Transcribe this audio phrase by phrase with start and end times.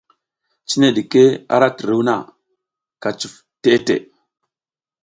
[0.67, 1.23] Cine ɗike
[1.53, 2.15] a ra tiruw na,
[3.01, 3.97] ka cuf teʼe teʼe.